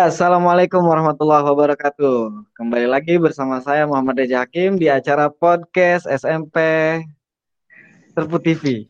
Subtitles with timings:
[0.00, 2.48] Ya, Assalamualaikum warahmatullahi wabarakatuh.
[2.56, 6.56] Kembali lagi bersama saya Muhammad Reza Hakim di acara podcast SMP
[8.16, 8.88] Terpu TV.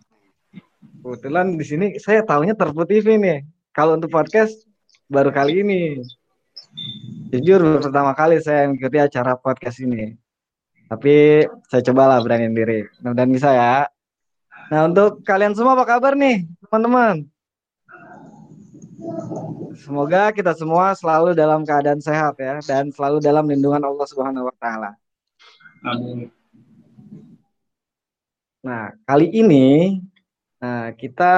[1.02, 3.42] Kebetulan di sini saya tahunya Terpu TV nih.
[3.74, 4.54] Kalau untuk podcast
[5.10, 5.98] baru kali ini.
[7.34, 10.14] Jujur pertama kali saya mengikuti acara podcast ini.
[10.86, 12.86] Tapi saya cobalah berani diri.
[13.02, 13.90] Mudah-mudahan bisa ya.
[14.70, 17.26] Nah, untuk kalian semua apa kabar nih, teman-teman?
[19.80, 24.54] Semoga kita semua selalu dalam keadaan sehat ya dan selalu dalam lindungan Allah Subhanahu wa
[24.60, 24.92] taala.
[25.80, 26.28] Amin.
[28.60, 29.96] Nah, kali ini
[30.60, 31.32] nah, kita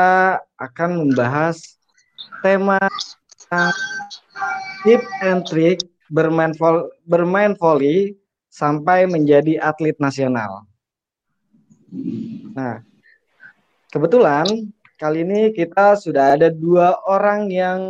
[0.58, 1.78] akan membahas
[2.42, 2.82] tema
[4.82, 5.78] tip and trick
[6.10, 8.18] bermain vol bermain volley
[8.50, 10.66] sampai menjadi atlet nasional.
[12.58, 12.82] Nah,
[13.94, 14.50] kebetulan
[14.98, 17.80] kali ini kita sudah ada dua orang yang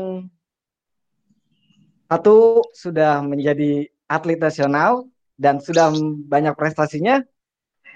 [2.13, 5.09] satu sudah menjadi atlet nasional
[5.41, 5.89] dan sudah
[6.29, 7.25] banyak prestasinya.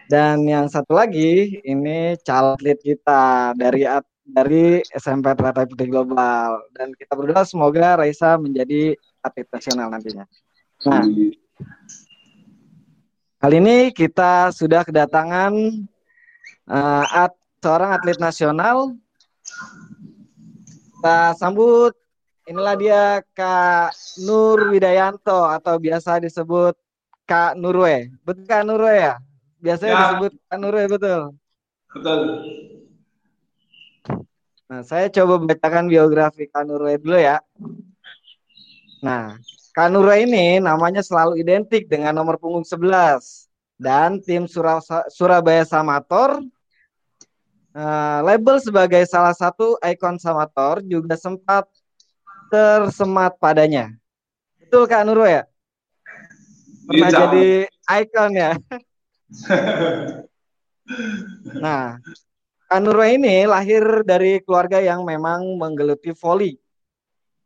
[0.09, 3.85] Dan yang satu lagi ini calon kita dari
[4.25, 10.25] dari SMP Teratai Putih Global dan kita berdoa semoga Raisa menjadi atlet nasional nantinya.
[10.87, 11.05] Nah,
[13.43, 15.53] kali ini kita sudah kedatangan
[16.71, 18.95] uh, at, seorang atlet nasional.
[20.97, 22.06] Kita sambut
[22.47, 23.03] inilah dia
[23.35, 26.79] Kak Nur Widayanto atau biasa disebut
[27.27, 28.15] Kak Nurwe.
[28.23, 29.15] Betul Kak Nurwe ya?
[29.59, 30.01] Biasanya ya.
[30.07, 31.21] disebut Kak Nurwe betul.
[31.91, 32.21] Betul.
[34.67, 37.43] Nah, saya coba bacakan biografi Kak Nurwe dulu ya.
[39.03, 39.35] Nah,
[39.75, 44.49] Kak Nurwe ini namanya selalu identik dengan nomor punggung 11 dan tim
[45.13, 46.41] Surabaya Samator
[47.77, 51.69] uh, label sebagai salah satu ikon Samator juga sempat
[52.51, 53.95] tersemat padanya.
[54.61, 55.43] Betul Kak Nurul ya?
[56.87, 57.19] Pernah Bisa.
[57.27, 57.47] jadi
[58.03, 58.51] ikon ya.
[61.65, 61.99] nah,
[62.67, 66.59] Kak Nurul ini lahir dari keluarga yang memang menggeluti voli.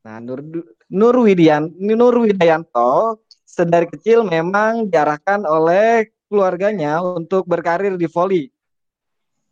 [0.01, 0.41] Nah, Nur
[0.89, 8.49] Nur Widian Nur Widayanto sedari kecil memang diarahkan oleh keluarganya untuk berkarir di voli.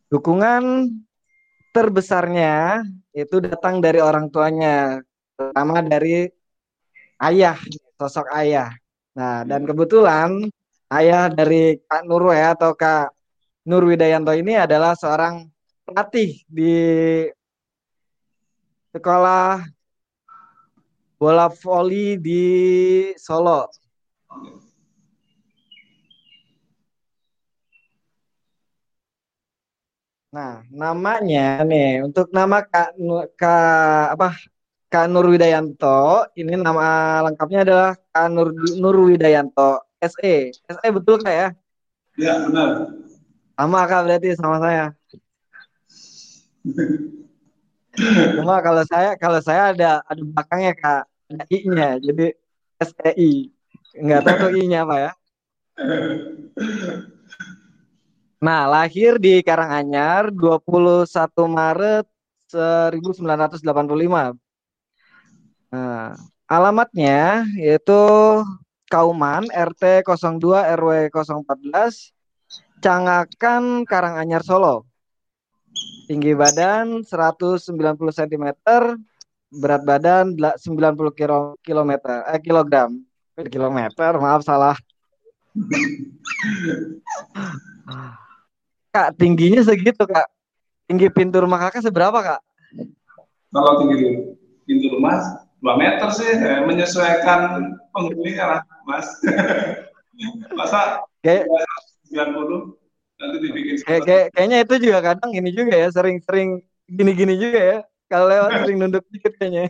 [0.08, 0.88] Dukungan
[1.74, 2.80] terbesarnya
[3.12, 5.02] itu datang dari orang tuanya
[5.38, 6.26] terutama dari
[7.22, 7.54] ayah,
[7.94, 8.74] sosok ayah.
[9.14, 10.50] Nah, dan kebetulan
[10.90, 13.14] ayah dari Kak Nurwe atau Kak
[13.70, 15.46] Nur Widayanto ini adalah seorang
[15.86, 16.74] pelatih di
[18.90, 19.62] sekolah
[21.18, 22.42] bola voli di
[23.14, 23.70] Solo.
[30.28, 32.90] Nah, namanya nih untuk nama Kak
[33.40, 34.28] Kak apa
[34.88, 36.24] Kak Nur Widayanto.
[36.32, 40.36] Ini nama lengkapnya adalah Kak Nur, Nur Widayanto SE.
[40.52, 41.48] SE betul kak ya?
[42.16, 42.68] Iya benar.
[43.58, 44.94] Sama kak berarti sama saya.
[48.38, 51.02] Cuma kalau saya kalau saya ada ada belakangnya kak
[51.34, 52.26] ada i-nya jadi
[52.78, 53.50] SEI.
[53.98, 55.10] Enggak tahu i-nya apa ya.
[58.38, 61.10] Nah, lahir di Karanganyar 21
[61.50, 62.06] Maret
[62.54, 64.38] 1985
[65.68, 66.16] Nah,
[66.48, 68.00] alamatnya yaitu
[68.88, 70.40] Kauman RT 02
[70.80, 72.08] RW 014
[72.80, 74.88] Cangakan Karanganyar Solo.
[76.08, 77.68] Tinggi badan 190
[78.16, 78.46] cm,
[79.52, 82.96] berat badan 90 kilo, kilometer eh kilogram.
[83.52, 84.74] Kilometer, maaf salah.
[88.88, 90.26] Kak, tingginya segitu, Kak.
[90.88, 92.40] Tinggi pintu rumah Kakak seberapa, Kak?
[93.52, 94.32] Kalau tinggi
[94.64, 99.08] pintu rumah dua meter sih eh, menyesuaikan penghuninya lah mas
[100.58, 101.46] masa kayak
[102.10, 102.74] 90
[103.18, 107.78] nanti dibikin kayak, kayak, kayaknya itu juga kadang ini juga ya sering-sering gini-gini juga ya
[108.06, 109.66] kalau lewat sering nunduk dikit kayaknya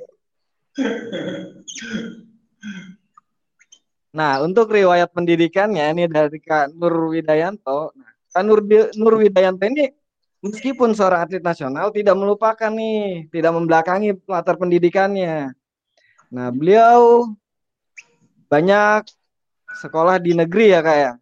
[4.09, 7.93] Nah, untuk riwayat pendidikannya ini dari Kak Nur Widayanto.
[7.93, 8.65] Nah, Kak Nur,
[8.97, 9.93] Nur Widayanto ini
[10.41, 15.53] meskipun seorang atlet nasional tidak melupakan nih, tidak membelakangi latar pendidikannya.
[16.29, 17.33] Nah, beliau
[18.53, 19.09] banyak
[19.81, 21.13] sekolah di negeri ya kak ya,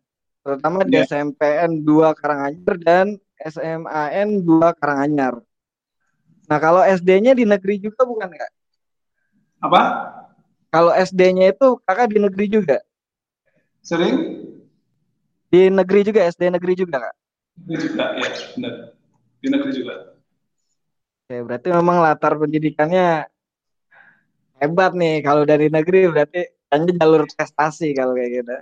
[0.42, 1.06] terutama di yeah.
[1.06, 3.06] SMPN 2 Karanganyar dan
[3.38, 5.34] SMAN 2 Karanganyar.
[6.46, 8.52] Nah, kalau SD-nya di negeri juga bukan kak?
[9.62, 9.82] Apa?
[10.70, 12.78] Kalau SD-nya itu kakak di negeri juga?
[13.82, 14.42] Sering?
[15.46, 17.14] Di negeri juga, SD negeri juga kak?
[17.62, 18.74] Negeri juga, ya benar.
[19.38, 19.94] Di negeri juga.
[21.26, 23.26] Oke, berarti memang latar pendidikannya
[24.60, 26.40] hebat nih kalau dari negeri berarti
[26.72, 28.56] hanya jalur prestasi kalau kayak gitu.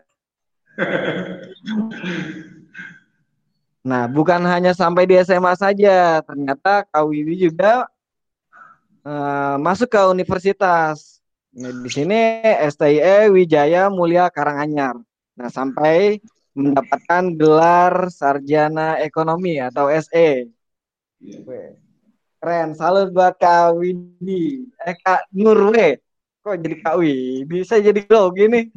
[3.85, 7.85] Nah, bukan hanya sampai di SMA saja, ternyata Kak Wiwi juga
[9.05, 11.21] uh, masuk ke universitas.
[11.53, 14.97] Nah, di sini STIE Wijaya Mulia Karanganyar.
[15.37, 16.17] Nah, sampai
[16.57, 20.49] mendapatkan gelar sarjana ekonomi atau SE.
[22.45, 24.69] Keren, salut buat Kak Widi.
[24.85, 25.97] Eh Kak Nurwe.
[26.45, 27.41] Kok jadi Kak Widi?
[27.49, 28.69] Bisa jadi lo gini.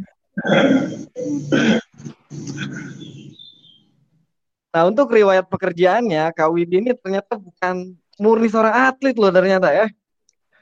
[4.72, 9.92] Nah, untuk riwayat pekerjaannya, Kak Widi ini ternyata bukan murni seorang atlet loh ternyata ya.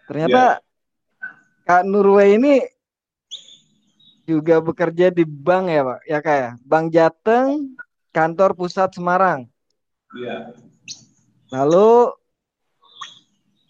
[0.10, 1.62] Ternyata yeah.
[1.62, 2.66] Kak Nurwe ini
[4.26, 6.52] juga bekerja di bank ya Pak, ya Kak ya?
[6.66, 7.78] Bank Jateng,
[8.10, 9.46] kantor pusat Semarang.
[10.18, 10.58] Iya.
[11.54, 12.25] Lalu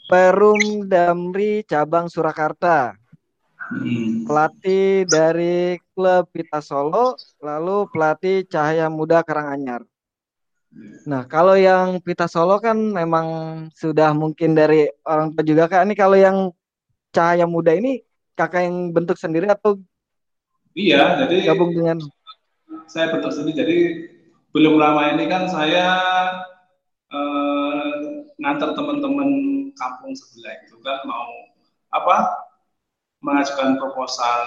[0.05, 2.93] Perum Damri cabang Surakarta.
[3.65, 4.29] Hmm.
[4.29, 9.81] Pelatih dari klub Pita Solo, lalu pelatih Cahaya Muda Karanganyar.
[11.09, 13.27] Nah, kalau yang Pita Solo kan memang
[13.73, 15.81] sudah mungkin dari orang tua juga kak.
[15.89, 16.37] Ini kalau yang
[17.09, 18.05] Cahaya Muda ini
[18.37, 19.81] kakak yang bentuk sendiri atau
[20.75, 22.03] Iya, jadi gabung dengan
[22.85, 23.55] saya bentuk sendiri.
[23.55, 23.77] Jadi
[24.51, 25.87] belum lama ini kan saya
[27.07, 27.91] eh,
[28.35, 29.29] ngantar teman-teman
[29.75, 31.29] kampung sebelah itu kan mau
[31.93, 32.45] apa
[33.23, 34.41] mengajukan proposal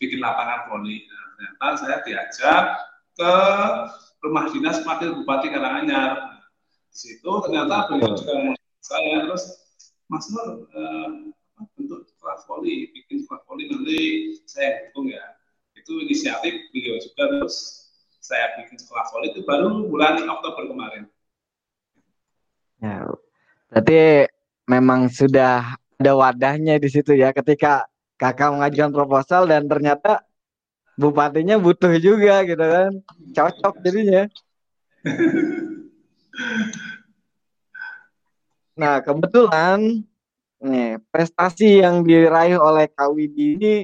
[0.00, 1.04] bikin lapangan voli.
[1.06, 2.64] Nah, ternyata saya diajak
[3.14, 3.32] ke
[4.24, 6.40] rumah dinas wakil bupati Karanganyar.
[6.90, 9.44] Di situ ternyata beliau juga saya terus
[10.10, 11.08] Mas Nur uh,
[11.78, 12.08] bentuk
[12.48, 13.98] voli, bikin voli nanti
[14.48, 15.22] saya dukung ya.
[15.78, 17.86] Itu inisiatif beliau juga terus
[18.20, 21.04] saya bikin sekolah voli itu baru bulan Oktober kemarin.
[22.80, 23.04] Ya,
[23.70, 24.26] berarti
[24.66, 27.86] memang sudah ada wadahnya di situ ya ketika
[28.18, 30.26] kakak mengajukan proposal dan ternyata
[30.98, 32.92] bupatinya butuh juga gitu kan.
[33.32, 34.28] Cocok jadinya.
[38.76, 40.04] Nah kebetulan
[40.60, 43.74] nih prestasi yang diraih oleh KWD ini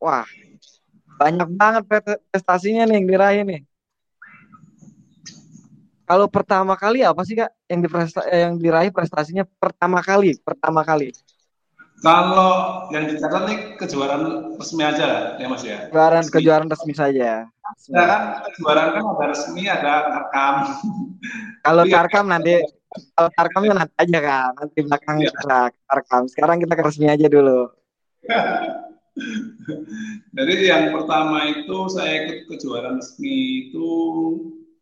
[0.00, 0.24] wah
[1.20, 1.82] banyak banget
[2.32, 3.60] prestasinya nih yang diraih nih
[6.12, 7.80] kalau pertama kali apa sih kak yang,
[8.28, 11.08] yang diraih prestasinya pertama kali pertama kali
[12.04, 15.86] kalau yang dicatat nih kejuaraan resmi aja ya Mas ya.
[15.86, 17.46] Kejuaraan kejuaraan resmi saja.
[17.94, 20.54] Ya kan kejuaraan kan ada resmi ada tarkam.
[21.62, 21.94] Kalau iya.
[21.94, 22.58] tarkam nanti
[23.14, 25.30] kalau tarkamnya nanti aja kan nanti belakang ya.
[25.30, 26.22] kita tarkam.
[26.26, 27.70] Sekarang kita ke resmi aja dulu.
[30.36, 33.90] Jadi yang pertama itu saya ikut kejuaraan resmi itu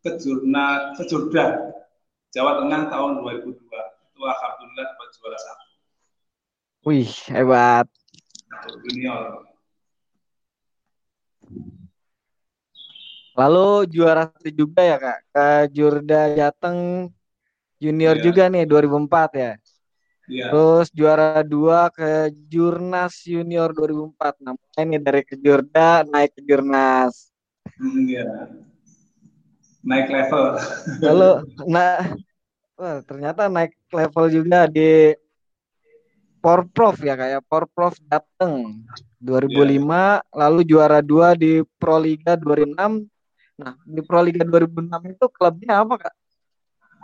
[0.01, 1.75] kejurna kejurda
[2.31, 5.71] Jawa Tengah tahun 2002 itu alhamdulillah dapat juara satu
[6.81, 7.85] Wih, hebat.
[13.37, 17.13] Lalu juara satu juga ya kak, ke Jurda Jateng
[17.77, 18.25] Junior yeah.
[18.25, 19.53] juga nih 2004 ya.
[20.25, 20.49] Yeah.
[20.49, 24.41] Terus juara dua ke Jurnas Junior 2004.
[24.41, 27.29] Nah, ini dari ke Jurda naik ke Jurnas.
[27.77, 28.49] Hmm, yeah.
[29.81, 30.45] Naik level.
[31.01, 31.31] Lalu,
[31.65, 32.05] nah,
[32.77, 35.17] wah, ternyata naik level juga di
[36.41, 38.81] Porprov ya kayak Porprov dateng
[39.21, 40.25] 2005 yeah.
[40.33, 43.05] lalu juara dua di Proliga 2006
[43.61, 46.15] nah di Proliga 2006 itu klubnya apa kak?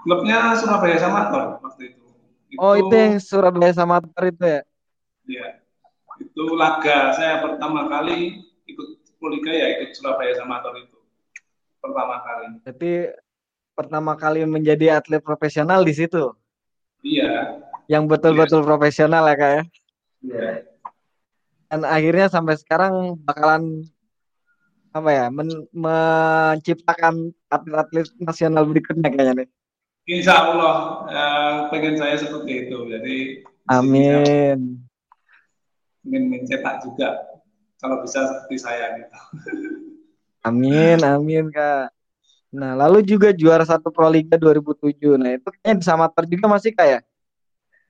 [0.08, 2.00] Klubnya Surabaya Samator waktu itu.
[2.48, 4.60] itu oh itu yang Surabaya Samator itu ya?
[5.28, 5.46] Iya
[6.16, 8.88] itu laga saya pertama kali ikut
[9.20, 10.95] Proliga ya ikut Surabaya Samator itu
[11.86, 12.46] pertama kali.
[12.66, 12.92] Jadi
[13.76, 16.32] pertama kali menjadi atlet profesional di situ?
[17.06, 18.68] Iya yang betul-betul yeah.
[18.68, 19.62] profesional ya kak ya.
[20.26, 20.54] Yeah.
[21.66, 23.86] Dan akhirnya sampai sekarang bakalan
[24.94, 29.48] apa ya men menciptakan atlet-atlet nasional berikutnya kayaknya nih.
[30.06, 30.76] Insya Allah
[31.10, 32.78] uh, pengen saya seperti itu.
[32.90, 33.16] Jadi
[33.66, 34.78] Amin.
[36.06, 37.18] Ingin mencetak juga
[37.82, 39.18] kalau bisa seperti saya gitu.
[40.46, 41.90] Amin, amin kak.
[42.54, 45.18] Nah, lalu juga juara satu Proliga 2007.
[45.18, 47.02] Nah, itu kayaknya di Samater juga masih kayak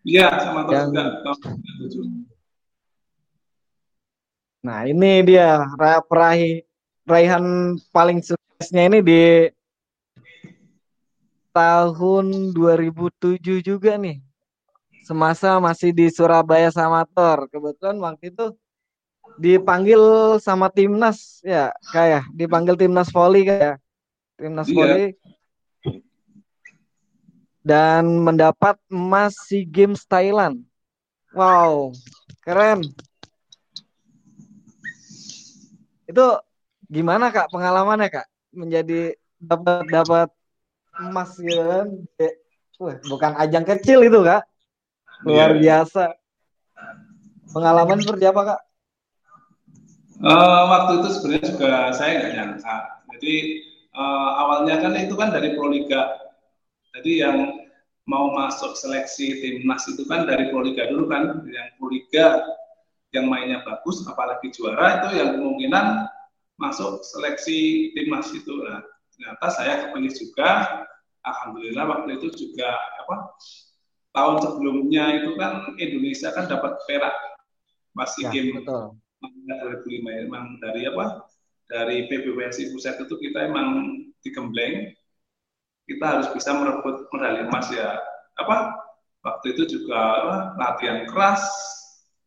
[0.06, 0.94] Iya, sama yang...
[4.62, 5.62] Nah, ini dia
[6.06, 6.62] peraih
[7.06, 9.22] raihan paling suksesnya ini di
[11.50, 14.22] tahun 2007 juga nih.
[15.06, 17.46] Semasa masih di Surabaya Samator.
[17.50, 18.54] Kebetulan waktu itu
[19.36, 20.00] dipanggil
[20.40, 23.80] sama timnas ya, kayak dipanggil timnas voli kayak
[24.36, 24.76] timnas iya.
[24.76, 25.06] voli
[27.66, 30.62] dan mendapat emas SEA Games Thailand.
[31.34, 31.90] Wow,
[32.46, 32.86] keren.
[36.06, 36.38] Itu
[36.86, 40.28] gimana kak pengalamannya kak menjadi dapat dapat
[41.02, 41.86] emas gitu kan?
[42.78, 44.46] Wah, bukan ajang kecil itu kak,
[45.26, 45.82] luar yeah.
[45.82, 46.14] biasa.
[47.50, 48.60] Pengalaman seperti apa kak?
[50.16, 52.76] Uh, waktu itu sebenarnya juga saya nggak nyangka.
[53.16, 53.35] Jadi
[53.92, 56.16] uh, awalnya kan itu kan dari Proliga.
[56.96, 57.37] Jadi yang
[58.08, 62.44] mau masuk seleksi timnas itu kan dari Proliga dulu kan, yang Proliga
[63.12, 66.08] yang mainnya bagus, apalagi juara itu yang kemungkinan
[66.56, 68.52] masuk seleksi timnas itu.
[68.64, 68.80] Nah,
[69.12, 70.50] ternyata saya kepilih juga.
[71.26, 72.70] Alhamdulillah waktu itu juga
[73.02, 73.35] apa
[74.14, 77.11] tahun sebelumnya itu kan Indonesia kan dapat perak
[77.99, 78.94] masih ya, game betul.
[79.23, 81.25] 2005 emang dari apa?
[81.66, 84.94] Dari PBWSI pusat itu kita emang digembleng.
[85.87, 87.99] Kita harus bisa merebut medali emas ya.
[88.38, 88.75] Apa?
[89.26, 91.42] Waktu itu juga apa, latihan keras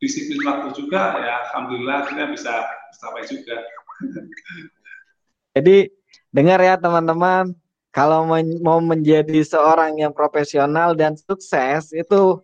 [0.03, 1.33] disiplin waktu juga ya.
[1.47, 2.53] Alhamdulillah kita bisa
[2.99, 3.55] sampai juga.
[5.55, 5.91] Jadi
[6.31, 7.55] dengar ya teman-teman.
[7.89, 8.21] Kalau
[8.61, 12.37] mau menjadi seorang yang profesional dan sukses itu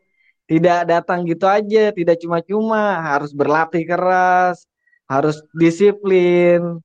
[0.46, 4.66] tidak datang gitu aja tidak cuma-cuma harus berlatih keras
[5.06, 6.82] harus disiplin.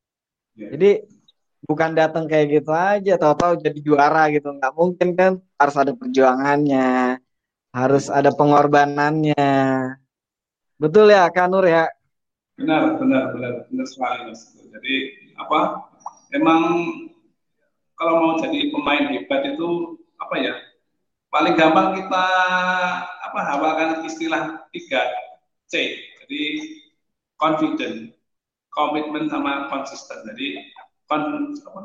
[0.56, 0.76] Ya.
[0.76, 1.08] jadi
[1.64, 4.52] bukan datang kayak gitu aja tahu-tahu jadi juara gitu.
[4.52, 7.20] Nggak mungkin kan harus ada perjuangannya
[7.70, 9.50] harus ada pengorbanannya.
[10.80, 11.86] Betul ya Kanur ya?
[12.58, 14.52] Benar benar benar benar sekali mas.
[14.52, 14.94] Jadi
[15.38, 15.88] apa
[16.34, 16.60] emang
[17.96, 20.54] kalau mau jadi pemain hebat itu apa ya
[21.30, 22.26] paling gampang kita
[23.30, 25.74] apa hafalkan istilah 3 C
[26.26, 26.42] jadi
[27.38, 28.10] confident
[28.74, 30.66] komitmen sama konsisten jadi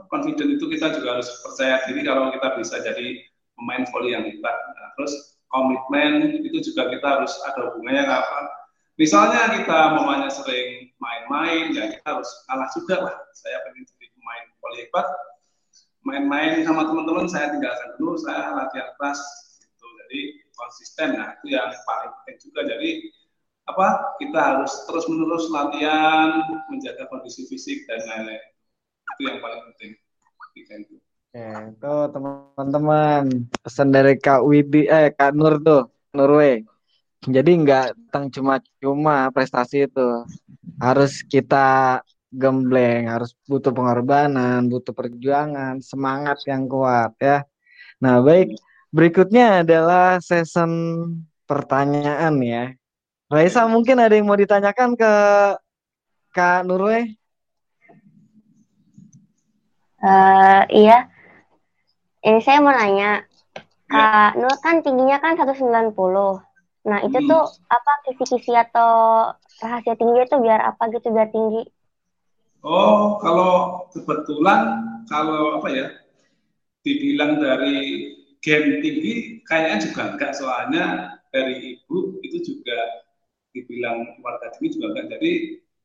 [0.10, 3.26] confident itu kita juga harus percaya diri kalau kita bisa jadi
[3.58, 4.54] pemain volley yang hebat.
[4.54, 8.40] Nah, terus komitmen itu juga kita harus ada hubungannya apa?
[8.96, 13.16] Misalnya kita mamanya sering main-main, ya kita harus kalah juga lah.
[13.36, 15.08] Saya pengen jadi pemain volley hebat,
[16.06, 19.20] main-main sama teman-teman saya tinggalkan dulu, saya latihan keras
[19.60, 19.88] gitu.
[20.06, 20.22] Jadi
[20.56, 22.62] konsisten, nah itu yang paling penting juga.
[22.66, 22.90] Jadi
[23.66, 23.88] apa
[24.22, 28.44] kita harus terus menerus latihan, menjaga kondisi fisik dan lain-lain.
[29.16, 29.92] Itu yang paling penting.
[30.56, 30.96] Itu
[31.36, 33.24] Oke, itu teman-teman
[33.60, 36.64] pesan dari Kak Widi eh Kak Nur tuh Nurwe
[37.26, 40.10] jadi nggak tentang cuma-cuma prestasi itu.
[40.78, 42.00] Harus kita
[42.36, 47.48] gembleng harus butuh pengorbanan butuh perjuangan semangat yang kuat ya.
[48.04, 48.54] Nah baik
[48.96, 50.72] berikutnya adalah season
[51.44, 52.72] pertanyaan ya
[53.28, 55.14] Raisa mungkin ada yang mau ditanyakan ke
[56.32, 57.20] Kak Nurwe
[60.06, 61.10] Uh, iya.
[62.22, 63.26] Ini saya mau nanya,
[63.90, 65.98] Kak Nur kan tingginya kan 190.
[66.86, 67.30] Nah, itu hmm.
[67.30, 68.94] tuh apa kisi-kisi atau
[69.62, 71.66] rahasia tinggi itu biar apa gitu biar tinggi?
[72.62, 75.88] Oh, kalau kebetulan kalau apa ya?
[76.86, 78.14] Dibilang dari
[78.46, 82.78] gen tinggi kayaknya juga enggak soalnya dari ibu itu juga
[83.58, 85.18] dibilang keluarga tinggi juga enggak.
[85.18, 85.32] Jadi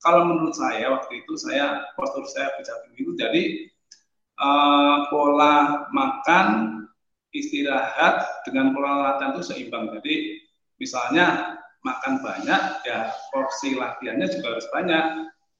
[0.04, 3.42] kalau menurut saya waktu itu saya postur saya tinggi itu jadi
[4.40, 6.48] uh, pola makan,
[7.32, 9.92] istirahat dengan pola latihan itu seimbang.
[9.96, 10.44] Jadi
[10.76, 15.04] misalnya makan banyak, ya porsi latihannya juga harus banyak.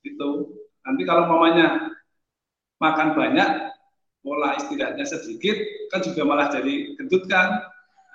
[0.05, 1.97] Itu nanti kalau mamanya
[2.81, 3.70] makan banyak,
[4.21, 5.57] pola istirahatnya sedikit,
[5.89, 7.65] kan juga malah jadi gendut kan.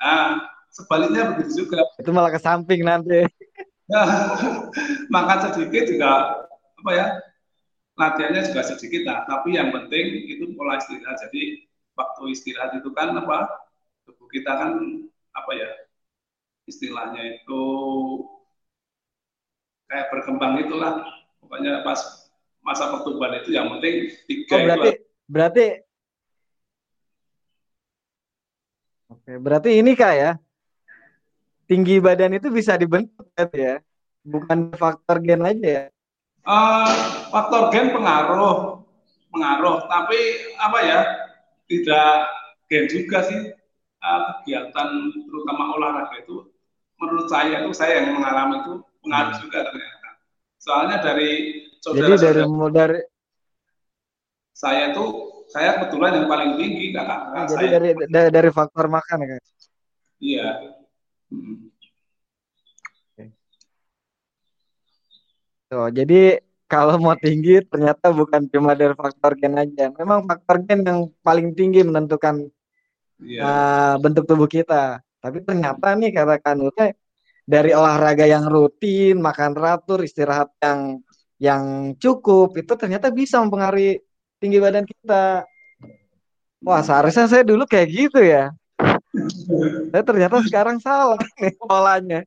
[0.01, 1.81] Nah, sebaliknya begitu juga.
[1.97, 3.25] Itu malah ke samping nanti.
[3.89, 4.33] Nah,
[5.13, 6.41] makan sedikit juga
[6.75, 7.07] apa ya
[7.95, 11.15] latihannya juga sedikit lah, tapi yang penting itu pola istirahat.
[11.27, 11.63] Jadi
[11.95, 13.47] waktu istirahat itu kan apa?
[14.03, 14.71] Tubuh kita kan
[15.31, 15.69] apa ya?
[16.67, 17.63] Istilahnya itu
[19.87, 21.07] kayak berkembang itulah.
[21.39, 22.27] Pokoknya pas
[22.65, 25.01] masa pertumbuhan itu yang penting tiga oh, berarti, itu.
[25.29, 25.65] Berarti
[29.09, 30.31] Oke, berarti ini kak ya.
[31.65, 33.81] Tinggi badan itu bisa dibentuk ya.
[34.25, 35.85] Bukan faktor gen aja ya.
[36.45, 36.89] Uh,
[37.29, 38.81] faktor gen pengaruh,
[39.33, 39.85] pengaruh.
[39.89, 40.19] Tapi
[40.61, 40.99] apa ya,
[41.69, 42.09] tidak
[42.69, 43.53] gen juga sih
[44.01, 44.89] uh, kegiatan
[45.25, 46.49] terutama olahraga itu.
[47.01, 48.73] Menurut saya itu saya yang mengalami itu
[49.05, 49.41] pengaruh hmm.
[49.45, 50.09] juga ternyata.
[50.57, 51.31] Soalnya dari
[51.81, 52.41] saudara, Jadi dari
[52.73, 52.99] dari
[54.55, 57.21] saya tuh saya kebetulan yang paling tinggi kakak.
[57.31, 59.41] Nah, jadi dari, dari dari faktor makan ya kak?
[60.19, 60.49] Iya.
[61.29, 61.75] Hmm.
[65.65, 69.89] Tuh, jadi kalau mau tinggi ternyata bukan cuma dari faktor gen aja.
[69.97, 72.45] Memang faktor gen yang paling tinggi menentukan
[73.21, 73.41] yeah.
[73.41, 73.41] Iya.
[73.41, 75.01] uh, bentuk tubuh kita.
[75.21, 77.01] Tapi ternyata nih kata Kanute
[77.45, 81.01] dari olahraga yang rutin, makan teratur, istirahat yang
[81.41, 81.63] yang
[81.97, 84.04] cukup itu ternyata bisa mempengaruhi
[84.39, 85.45] tinggi badan kita.
[86.65, 88.49] Wah, seharusnya saya dulu kayak gitu ya.
[89.93, 92.21] Saya ternyata sekarang salah nih polanya.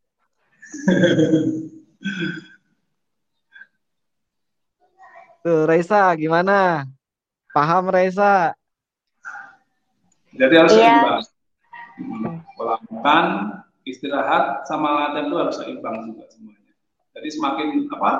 [5.42, 6.86] Tuh, Raisa, gimana?
[7.52, 8.54] Paham, Raisa?
[10.38, 11.02] Jadi harus iya.
[11.02, 11.24] seimbang.
[12.54, 13.26] Pola makan,
[13.82, 16.72] istirahat, sama latihan itu harus seimbang juga semuanya.
[17.18, 18.10] Jadi semakin apa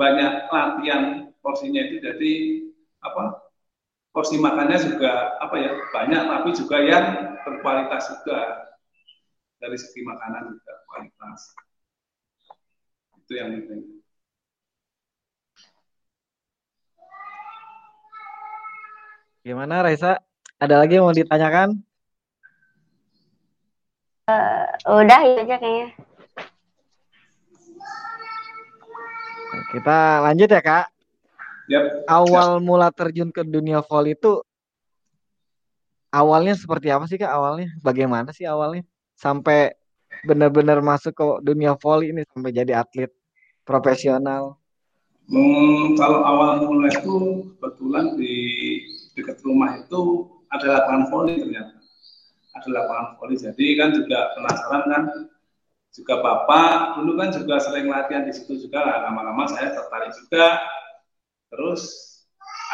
[0.00, 1.02] banyak latihan
[1.44, 2.32] porsinya itu jadi
[3.04, 3.44] apa
[4.16, 8.38] porsi makannya juga apa ya banyak tapi juga yang berkualitas juga
[9.60, 11.52] dari segi makanan juga kualitas
[13.24, 14.04] itu yang penting.
[19.40, 20.20] Gimana Raisa?
[20.60, 21.80] Ada lagi yang mau ditanyakan?
[24.28, 24.64] Uh,
[25.04, 25.88] udah itu aja kayaknya.
[29.72, 30.93] Kita lanjut ya kak.
[31.70, 32.08] Yep.
[32.10, 32.64] Awal yep.
[32.64, 34.44] mula terjun ke dunia volley itu
[36.12, 37.72] awalnya seperti apa sih kak awalnya?
[37.80, 38.84] Bagaimana sih awalnya
[39.16, 39.72] sampai
[40.24, 43.10] benar-benar masuk ke dunia volley ini sampai jadi atlet
[43.64, 44.60] profesional?
[45.24, 48.36] Hmm, kalau awal mula itu kebetulan di
[49.16, 51.80] dekat rumah itu ada lapangan voli ternyata
[52.52, 55.02] ada lapangan voli jadi kan juga penasaran kan
[55.94, 60.60] juga bapak dulu kan juga sering latihan di situ juga lah lama-lama saya tertarik juga
[61.54, 61.82] terus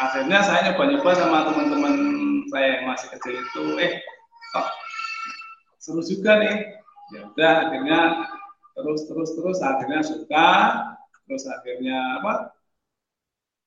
[0.01, 1.95] akhirnya saya nyoba-nyoba sama teman-teman
[2.49, 4.01] saya yang masih kecil itu eh
[4.51, 4.67] kok
[5.77, 6.55] seru juga nih
[7.13, 7.99] ya udah akhirnya
[8.73, 10.49] terus terus terus akhirnya suka
[11.29, 12.33] terus akhirnya apa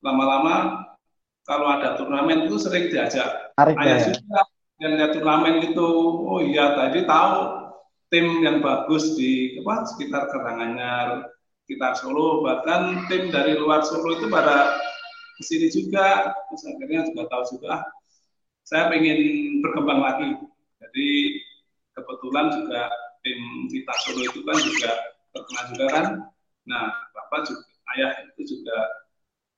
[0.02, 0.84] lama-lama
[1.46, 4.42] kalau ada turnamen itu sering diajak Tarik ayah ya.
[4.82, 5.88] yang lihat turnamen itu
[6.26, 7.64] oh iya tadi tahu
[8.12, 11.30] tim yang bagus di apa sekitar Karanganyar
[11.64, 14.76] sekitar Solo bahkan tim dari luar Solo itu pada
[15.34, 17.82] ke sini juga terus akhirnya juga tahu juga ah,
[18.64, 20.28] saya ingin berkembang lagi.
[20.80, 21.08] Jadi
[21.92, 22.88] kebetulan juga
[23.20, 24.90] tim kita Solo itu kan juga
[25.36, 26.06] terkenal juga kan?
[26.64, 28.76] Nah bapak juga ayah itu juga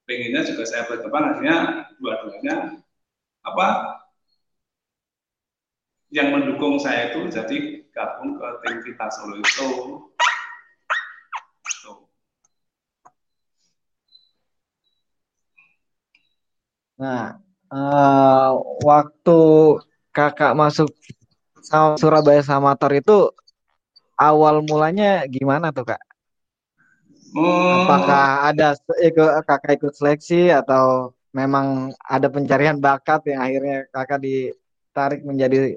[0.06, 1.56] pengennya juga saya berkembang akhirnya
[1.98, 2.54] dua-duanya
[3.46, 3.66] apa
[6.10, 7.56] yang mendukung saya itu jadi
[7.90, 9.68] gabung ke tim kita Solo itu
[16.96, 17.36] Nah,
[17.68, 19.40] uh, waktu
[20.16, 20.88] kakak masuk
[22.00, 23.28] Surabaya Samator itu
[24.16, 26.00] awal mulanya gimana tuh kak?
[27.36, 27.84] Hmm.
[27.84, 28.72] Apakah ada
[29.04, 35.76] ikut kakak ikut seleksi atau memang ada pencarian bakat yang akhirnya kakak ditarik menjadi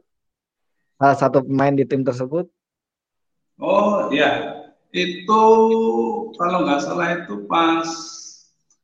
[0.96, 2.48] salah satu pemain di tim tersebut?
[3.60, 4.56] Oh iya,
[4.96, 5.44] itu
[6.40, 7.84] kalau nggak salah itu pas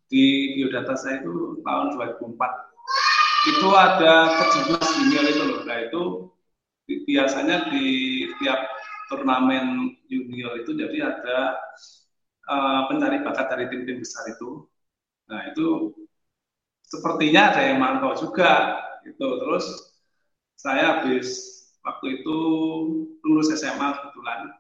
[0.09, 2.75] di biodata saya itu tahun 2004
[3.45, 5.59] itu ada kejurnas junior itu loh.
[5.65, 6.01] Nah itu
[7.05, 7.85] biasanya di
[8.41, 8.59] tiap
[9.09, 11.37] turnamen junior itu jadi ada
[12.49, 14.65] uh, pencari bakat dari tim-tim besar itu.
[15.29, 15.93] Nah itu
[16.85, 19.25] sepertinya ada yang mantau juga itu.
[19.41, 19.65] Terus
[20.57, 21.27] saya habis
[21.85, 22.37] waktu itu
[23.21, 24.53] lulus SMA kebetulan.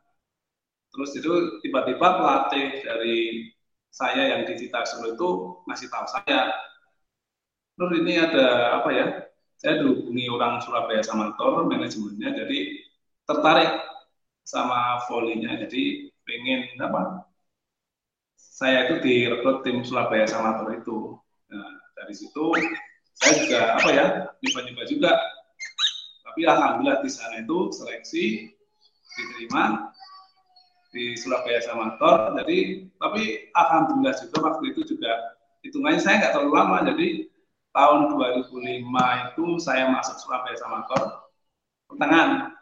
[0.93, 1.33] Terus itu
[1.65, 3.49] tiba-tiba pelatih dari
[3.95, 5.29] saya yang di Cita Solo itu
[5.71, 6.51] ngasih tahu saya,
[7.75, 9.07] Nur ini ada apa ya?
[9.59, 12.59] Saya dihubungi orang Surabaya Samantor manajemennya, jadi
[13.27, 13.71] tertarik
[14.43, 17.25] sama volinya, jadi pengen apa?
[18.55, 21.19] saya itu direkrut tim Surabaya Samator itu.
[21.51, 22.55] Nah, dari situ
[23.19, 24.05] saya juga apa ya
[24.39, 25.11] nyoba-nyoba juga.
[26.23, 28.47] Tapi alhamdulillah di sana itu seleksi
[29.15, 29.91] diterima
[30.95, 32.39] di Surabaya Samator.
[32.39, 35.35] Jadi tapi alhamdulillah juga waktu itu juga
[35.67, 36.77] hitungannya saya nggak terlalu lama.
[36.87, 37.27] Jadi
[37.75, 38.55] tahun 2005
[39.27, 41.27] itu saya masuk Surabaya Samator
[41.91, 42.55] pertengahan.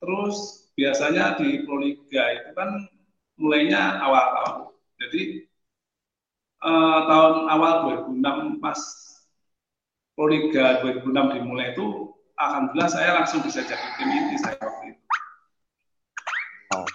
[0.00, 2.88] Terus biasanya di Proliga itu kan
[3.34, 4.58] mulainya awal tahun
[4.98, 5.22] jadi
[6.62, 7.72] uh, tahun awal
[8.14, 8.80] 2006 pas
[10.18, 15.02] Proliga 2006 dimulai itu alhamdulillah saya langsung bisa jadi tim inti saya waktu itu.
[16.74, 16.86] Oh.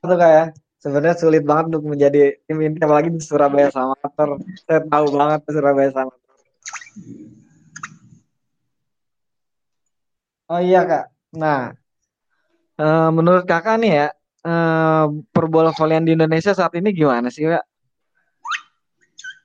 [0.00, 4.40] Itu kayak sebenarnya sulit banget untuk menjadi tim inti apalagi di Surabaya Samator.
[4.64, 6.34] Saya tahu banget Surabaya Samator.
[10.50, 11.06] Oh iya kak.
[11.36, 11.70] Nah,
[12.80, 14.06] uh, menurut kakak nih ya,
[14.42, 17.64] uh, perbola volley di Indonesia saat ini gimana sih, Kak?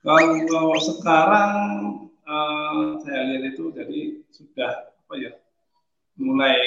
[0.06, 1.50] Kalau sekarang
[2.22, 5.30] uh, saya lihat itu jadi sudah apa ya
[6.18, 6.58] mulai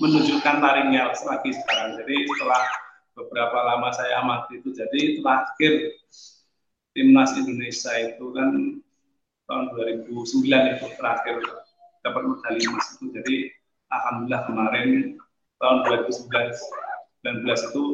[0.00, 1.96] menunjukkan taringnya lagi sekarang.
[2.00, 2.62] Jadi setelah
[3.12, 4.72] beberapa lama saya amati itu.
[4.72, 5.72] Jadi terakhir
[6.92, 8.50] timnas Indonesia itu kan
[9.48, 10.12] tahun 2009
[10.48, 11.36] itu terakhir
[12.04, 13.06] dapat medali emas itu.
[13.12, 13.36] Jadi
[13.92, 14.90] alhamdulillah kemarin
[15.60, 17.84] tahun 2019 itu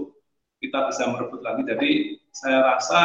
[0.59, 1.63] kita bisa merebut lagi.
[1.67, 1.91] Jadi
[2.35, 3.01] saya rasa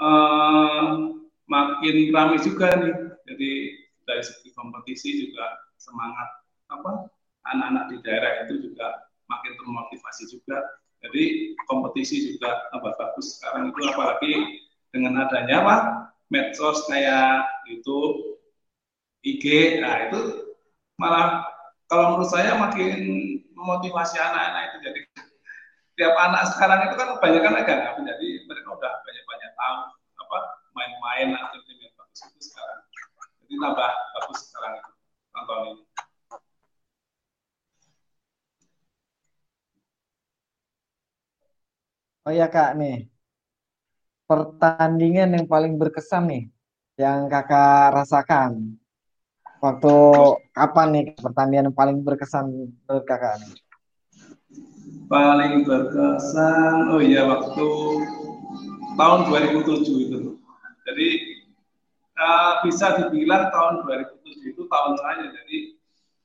[0.00, 1.12] uh,
[1.48, 2.96] makin ramai juga nih.
[3.24, 3.50] Jadi
[4.04, 5.48] dari segi kompetisi juga
[5.80, 6.28] semangat
[6.68, 7.08] apa
[7.44, 10.58] anak-anak di daerah itu juga makin termotivasi juga.
[11.04, 14.32] Jadi kompetisi juga tambah bagus sekarang itu apalagi
[14.88, 15.76] dengan adanya apa?
[16.32, 18.40] Medsos kayak YouTube,
[19.20, 20.50] IG, nah itu
[20.96, 21.44] malah
[21.86, 22.96] kalau menurut saya makin
[23.52, 25.00] memotivasi anak-anak itu jadi
[25.94, 29.78] tiap anak sekarang itu kan kebanyakan agak nggak jadi mereka udah banyak-banyak tahu
[30.26, 30.38] apa
[30.74, 32.80] main-main atau tim yang bagus itu sekarang.
[33.44, 34.90] Jadi tambah bagus sekarang itu
[35.36, 35.93] nonton ini
[42.24, 43.04] Oh ya kak nih
[44.24, 46.44] pertandingan yang paling berkesan nih
[46.96, 48.80] yang kakak rasakan
[49.60, 49.96] waktu
[50.56, 53.52] kapan nih pertandingan yang paling berkesan menurut kakak nih?
[55.04, 57.68] Paling berkesan, oh iya waktu
[58.96, 60.40] tahun 2007 itu.
[60.88, 61.08] Jadi
[62.16, 65.28] uh, bisa dibilang tahun 2007 itu tahun saya.
[65.28, 65.76] Jadi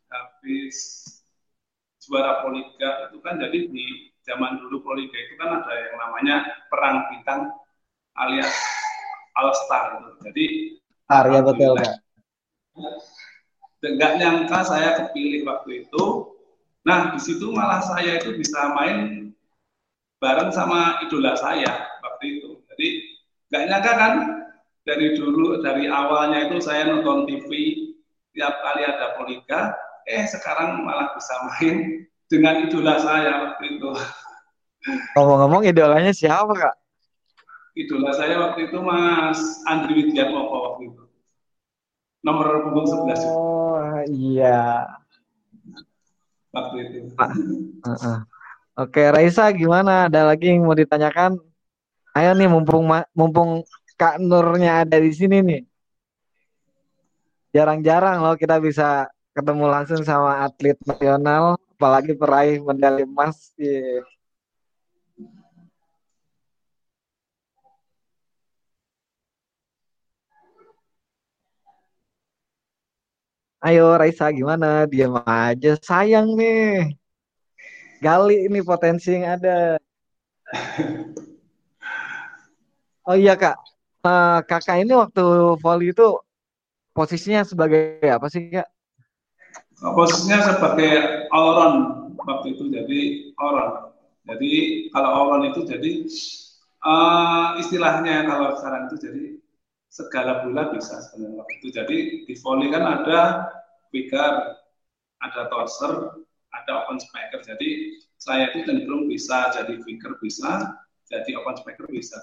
[0.07, 0.75] habis
[1.99, 6.35] juara Poliga itu kan jadi di zaman dulu Poliga itu kan ada yang namanya
[6.69, 7.49] perang bintang
[8.13, 8.53] alias
[9.41, 10.09] All Star gitu.
[10.29, 10.45] Jadi
[11.09, 11.97] Arya betul Kak
[13.79, 16.35] nggak nyangka saya kepilih waktu itu.
[16.83, 19.31] Nah, di situ malah saya itu bisa main
[20.19, 22.59] bareng sama idola saya waktu itu.
[22.75, 22.87] Jadi
[23.49, 24.13] nggak nyangka kan
[24.83, 27.49] dari dulu dari awalnya itu saya nonton TV
[28.35, 29.75] tiap kali ada poliga,
[30.07, 33.89] eh sekarang malah bisa main dengan idola saya waktu itu.
[35.17, 36.75] Ngomong-ngomong idolanya siapa kak?
[37.73, 41.03] Idola saya waktu itu Mas Andri Widiatmoko waktu itu.
[42.21, 43.25] Nomor punggung 11.
[43.25, 44.85] Oh iya.
[46.53, 46.97] Waktu itu.
[47.17, 47.29] Pak.
[47.83, 48.17] Uh -uh.
[48.79, 50.07] Oke, Raisa gimana?
[50.07, 51.35] Ada lagi yang mau ditanyakan?
[52.15, 53.67] Ayo nih mumpung mumpung
[53.99, 55.61] Kak Nurnya ada di sini nih.
[57.51, 63.55] Jarang-jarang loh kita bisa ketemu langsung sama atlet nasional, apalagi peraih medali emas.
[63.55, 64.03] Yeah.
[73.63, 74.83] Ayo Raisa gimana?
[74.91, 75.79] Diam aja.
[75.79, 76.99] Sayang nih.
[78.03, 79.79] Gali ini potensi yang ada.
[83.07, 83.55] Oh iya kak,
[84.03, 85.23] uh, kakak ini waktu
[85.63, 86.03] volley itu
[86.91, 88.67] posisinya sebagai apa sih kak?
[89.79, 90.91] Posisinya sebagai
[91.31, 92.99] round waktu itu jadi
[93.39, 93.95] round.
[94.27, 94.51] Jadi
[94.91, 95.91] kalau round itu jadi
[96.83, 99.23] uh, istilahnya kalau sekarang itu jadi
[99.89, 101.67] segala bola bisa sebenarnya waktu itu.
[101.71, 103.19] Jadi di volley kan ada
[103.89, 104.59] picker,
[105.23, 107.39] ada tosser, ada open spiker.
[107.39, 110.75] Jadi saya itu cenderung bisa jadi picker bisa,
[111.07, 112.19] jadi open spiker bisa.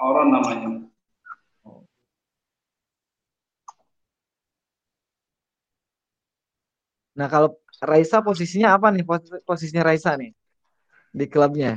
[0.00, 0.89] Orang namanya.
[7.20, 9.04] Nah kalau Raisa posisinya apa nih
[9.44, 10.32] posisinya Raisa nih
[11.12, 11.76] di klubnya?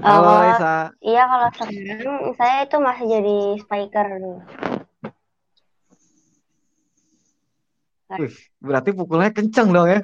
[0.00, 0.74] Halo uh, Raisa.
[1.04, 4.40] Iya kalau sekarang saya itu masih jadi spiker dulu.
[8.16, 10.00] Wih, berarti pukulnya kenceng dong ya.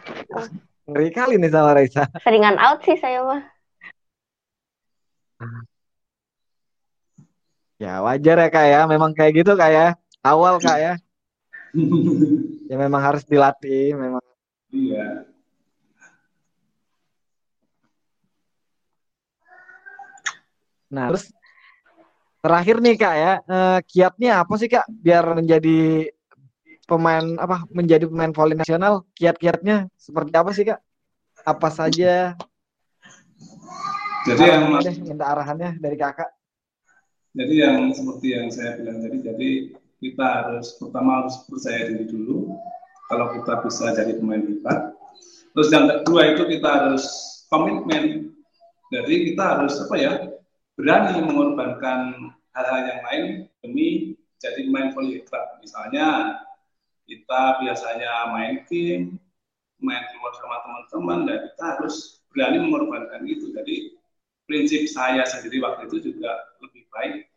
[0.84, 2.04] Ngeri kali nih sama Raisa.
[2.20, 3.40] Seringan out sih saya mah.
[7.80, 9.86] Ya wajar ya kak ya, memang kayak gitu kak ya.
[10.20, 10.92] Awal kak ya.
[12.68, 14.22] Ya memang harus dilatih, memang.
[14.72, 15.26] Iya.
[20.92, 21.32] Nah, terus
[22.44, 26.12] terakhir nih Kak ya, eh, kiatnya apa sih Kak biar menjadi
[26.84, 29.08] pemain apa menjadi pemain volley nasional?
[29.16, 30.80] Kiat-kiatnya seperti apa sih Kak?
[31.48, 32.36] Apa saja?
[34.22, 36.30] Jadi yang deh, minta arahannya dari Kakak.
[37.32, 39.50] Jadi yang seperti yang saya bilang tadi, jadi
[40.02, 42.58] kita harus pertama harus percaya diri dulu
[43.06, 44.98] kalau kita bisa jadi pemain hebat.
[45.54, 47.04] Terus yang kedua itu kita harus
[47.46, 48.34] komitmen.
[48.90, 50.12] Jadi kita harus apa ya?
[50.72, 53.24] berani mengorbankan hal-hal yang lain
[53.60, 55.44] demi jadi main volley club.
[55.60, 56.40] Misalnya
[57.04, 59.20] kita biasanya main game,
[59.78, 63.52] main keluar sama teman-teman, dan kita harus berani mengorbankan itu.
[63.52, 64.00] Jadi
[64.48, 67.31] prinsip saya sendiri waktu itu juga lebih baik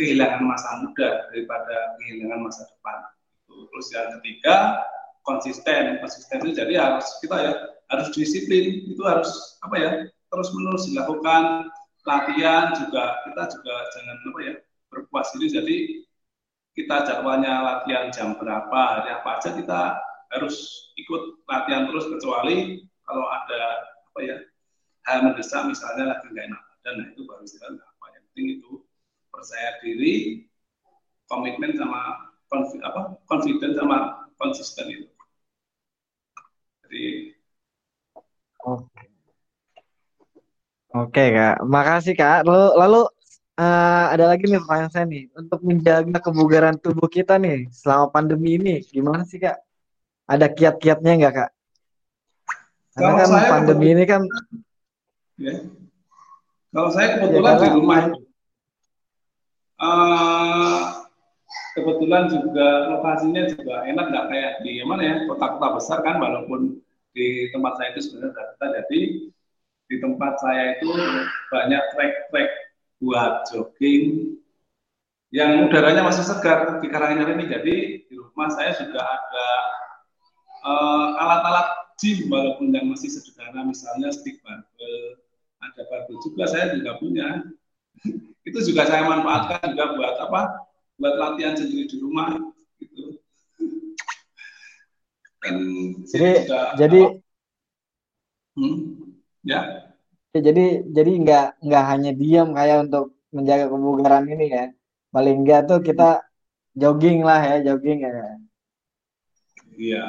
[0.00, 3.04] kehilangan masa muda daripada kehilangan masa depan.
[3.44, 4.80] Terus yang ketiga,
[5.28, 6.00] konsisten.
[6.00, 7.52] Konsisten itu jadi harus kita ya
[7.92, 8.88] harus disiplin.
[8.88, 9.90] Itu harus apa ya
[10.32, 11.68] terus menerus dilakukan.
[12.08, 14.54] Latihan juga kita juga jangan apa ya
[14.88, 15.48] berpuas diri.
[15.52, 15.76] Jadi
[16.72, 19.80] kita jadwalnya latihan jam berapa hari apa aja kita
[20.32, 20.56] harus
[20.96, 22.08] ikut latihan terus.
[22.08, 24.36] Kecuali kalau ada apa ya
[25.04, 28.06] hal mendesak misalnya lagi nggak enak dan nah itu baru kita apa.
[28.16, 28.70] Yang penting itu
[29.30, 30.44] percaya diri
[31.30, 35.06] komitmen sama konfi, apa confident sama konsisten itu.
[36.84, 37.04] Jadi
[38.66, 39.00] oke.
[40.90, 41.62] Oke kak.
[41.62, 42.42] Makasih kak.
[42.42, 43.00] Lalu lalu
[43.62, 45.30] uh, ada lagi nih pertanyaan saya nih.
[45.38, 49.54] Untuk menjaga kebugaran tubuh kita nih selama pandemi ini gimana sih kak?
[50.26, 51.50] Ada kiat-kiatnya nggak kak?
[52.98, 54.26] Karena kan pandemi ini kan
[55.38, 55.62] ya.
[56.74, 57.98] kalau saya kebetulan ya, di rumah
[59.80, 61.08] uh,
[61.74, 66.78] kebetulan juga lokasinya juga enak nggak kayak di mana ya kota-kota besar kan walaupun
[67.10, 69.00] di tempat saya itu sebenarnya Jakarta jadi
[69.90, 70.88] di tempat saya itu
[71.50, 72.48] banyak trek-trek
[73.02, 74.38] buat jogging
[75.30, 77.44] yang udaranya masih segar di Karanganyar ini.
[77.46, 77.74] Jadi
[78.06, 79.46] di rumah saya juga ada
[80.66, 85.20] uh, alat-alat gym walaupun yang masih sederhana misalnya stick barbell
[85.60, 87.44] ada barbell juga saya juga punya
[88.48, 90.40] itu juga saya manfaatkan juga buat apa?
[91.00, 92.36] Buat latihan sendiri di rumah
[92.80, 93.16] gitu.
[95.40, 95.56] Dan
[96.04, 97.00] jadi juga, jadi
[98.60, 98.76] hmm,
[99.48, 99.60] ya?
[100.30, 104.64] Jadi jadi nggak nggak hanya diam kayak untuk menjaga kebugaran ini ya.
[105.10, 106.22] Paling enggak tuh kita
[106.76, 108.12] jogging lah ya jogging ya.
[109.80, 110.04] Iya.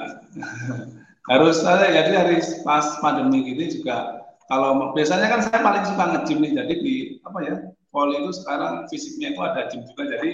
[1.32, 6.44] Harus ada jadi hari pas pandemi gini juga kalau biasanya kan saya paling suka nge-gym
[6.44, 7.56] nih jadi di apa ya
[7.92, 10.32] volley itu sekarang fisiknya itu ada gym juga jadi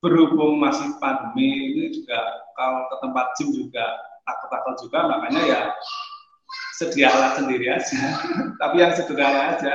[0.00, 2.18] berhubung masih pandemi ini juga
[2.54, 3.84] kalau ke tempat gym juga
[4.22, 5.60] takut-takut juga makanya ya
[6.78, 7.98] sedia alat sendiri aja.
[8.62, 9.74] Tapi yang sederhana aja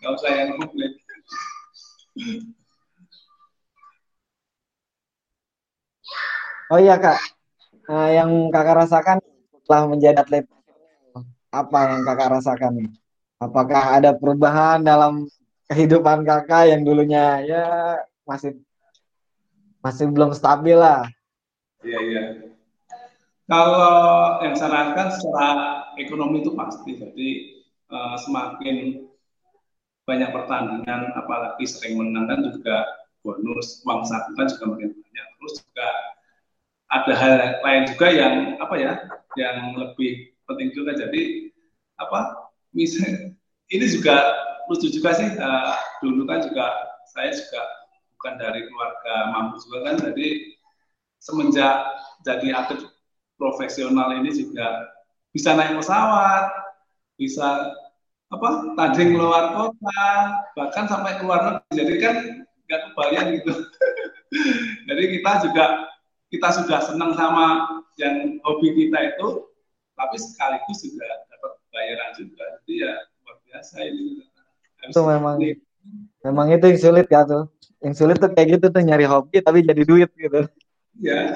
[0.00, 0.92] nggak usah yang komplit
[6.70, 7.18] oh iya kak.
[7.90, 9.18] Nah, yang kakak rasakan
[9.52, 10.46] setelah menjadi atlet
[11.50, 12.72] apa yang kakak rasakan?
[13.40, 15.26] Apakah ada perubahan dalam
[15.70, 17.66] kehidupan kakak yang dulunya ya
[18.26, 18.58] masih
[19.78, 21.06] masih belum stabil lah.
[21.86, 22.22] Iya iya.
[23.46, 25.48] Kalau yang saya rasakan secara
[25.98, 27.28] ekonomi itu pasti, jadi
[27.90, 29.06] uh, semakin
[30.06, 32.86] banyak pertandingan, apalagi sering menang kan juga
[33.26, 35.26] bonus uang saku kan juga makin banyak.
[35.38, 35.88] Terus juga
[36.90, 38.92] ada hal lain juga yang apa ya,
[39.34, 40.94] yang lebih penting juga.
[40.94, 41.50] Jadi
[41.98, 43.34] apa, misalnya
[43.70, 44.18] ini juga
[44.70, 45.26] lucu juga sih.
[45.34, 46.70] Uh, dulu kan juga
[47.10, 47.62] saya juga
[48.14, 50.28] bukan dari keluarga mampu juga kan jadi
[51.18, 51.74] semenjak
[52.22, 52.86] jadi atlet
[53.34, 54.92] profesional ini juga
[55.34, 56.44] bisa naik pesawat
[57.18, 57.74] bisa
[58.30, 60.02] apa tanding luar kota
[60.54, 61.74] bahkan sampai keluar negeri.
[61.74, 62.16] Jadi kan
[62.70, 63.52] nggak kebayang gitu.
[64.88, 65.64] Jadi kita juga
[66.30, 67.66] kita sudah senang sama
[67.98, 69.50] yang hobi kita itu
[69.98, 72.44] tapi sekaligus juga dapat bayaran juga.
[72.62, 72.92] Jadi ya
[73.26, 74.29] luar biasa ini
[74.88, 75.36] itu memang
[76.24, 77.48] memang itu yang sulit ya tuh
[77.80, 80.44] yang sulit tuh kayak gitu tuh nyari hobi tapi jadi duit gitu.
[81.00, 81.32] Ya.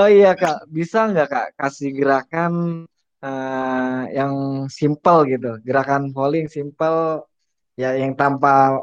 [0.00, 2.84] oh iya kak, bisa nggak kak kasih gerakan
[3.20, 7.28] uh, yang simple gitu, gerakan volley simple
[7.76, 8.80] ya yang tanpa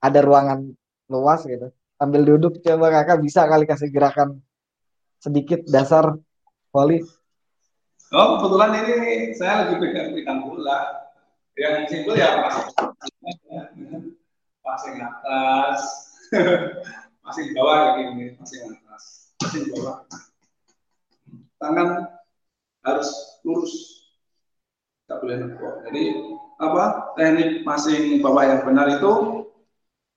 [0.00, 0.72] ada ruangan
[1.12, 1.68] luas gitu,
[2.00, 4.40] sambil duduk coba kakak bisa kali kasih gerakan
[5.20, 6.16] sedikit dasar
[6.72, 7.04] volley.
[8.10, 11.09] Oh kebetulan ini saya lagi pegang pegang bola,
[11.58, 12.56] yang simple ya mas
[14.70, 15.80] passing atas.
[17.20, 19.34] Passing bawah kayak gini passing atas.
[19.42, 20.06] Passing bawah.
[21.58, 21.88] Tangan
[22.86, 23.10] harus
[23.42, 23.74] lurus.
[25.04, 26.02] Tidak boleh nekuk jadi
[26.62, 26.84] apa?
[27.18, 29.12] Teknik passing bawah yang benar itu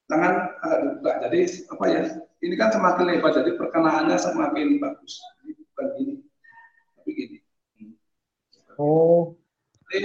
[0.06, 1.12] tangan agak dibuka.
[1.28, 1.40] Jadi
[1.74, 2.02] apa ya?
[2.44, 5.24] Ini kan semakin lebar jadi perkenaannya semakin bagus.
[5.44, 6.14] Ini bukan gini
[6.94, 7.38] tapi gini.
[8.78, 9.34] Oh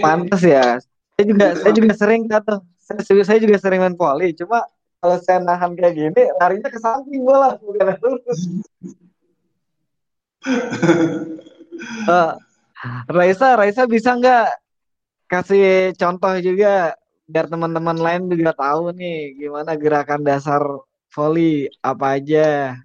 [0.03, 0.77] pantas ya
[1.19, 4.31] saya juga saya juga sering kata saya, saya juga sering main volley.
[4.39, 4.63] Cuma
[5.03, 8.41] kalau saya nahan kayak gini larinya ke samping bola bukan lurus.
[12.07, 12.39] Uh,
[13.19, 14.63] Raisa Raisa bisa nggak
[15.27, 16.95] kasih contoh juga
[17.27, 20.63] biar teman-teman lain juga tahu nih gimana gerakan dasar
[21.11, 22.79] volley apa aja?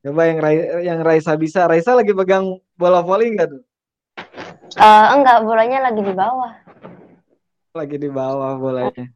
[0.00, 1.68] Coba yang Raisa, yang Raisa bisa.
[1.68, 3.62] Raisa lagi pegang bola volley nggak tuh?
[4.80, 6.61] Uh, enggak bolanya lagi di bawah
[7.72, 9.08] lagi di bawah bolanya.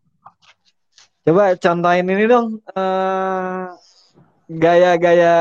[1.28, 2.64] Coba contohin ini dong.
[2.72, 3.68] Uh,
[4.48, 5.36] gaya-gaya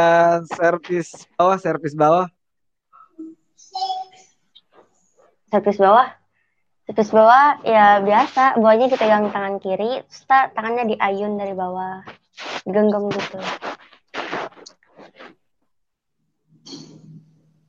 [0.51, 2.28] servis bawah, servis bawah.
[5.47, 6.12] Servis bawah.
[6.84, 12.04] Servis bawah ya biasa, bawahnya dipegang tangan kiri, terus tangannya diayun dari bawah.
[12.67, 13.39] Genggam gitu.